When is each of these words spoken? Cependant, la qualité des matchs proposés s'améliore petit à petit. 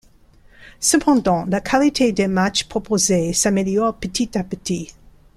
Cependant, 0.79 1.45
la 1.47 1.61
qualité 1.61 2.11
des 2.11 2.25
matchs 2.27 2.63
proposés 2.63 3.33
s'améliore 3.33 3.93
petit 3.99 4.35
à 4.35 4.43
petit. 4.43 4.87